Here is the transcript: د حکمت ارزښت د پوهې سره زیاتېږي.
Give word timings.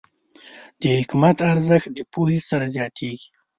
د 0.81 0.83
حکمت 0.99 1.37
ارزښت 1.51 1.87
د 1.97 1.99
پوهې 2.13 2.39
سره 2.49 2.65
زیاتېږي. 2.75 3.27